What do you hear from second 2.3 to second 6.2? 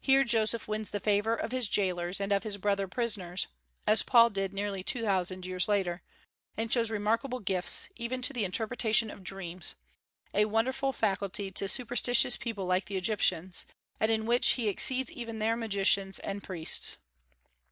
of his brother prisoners, as Paul did nearly two thousand years later,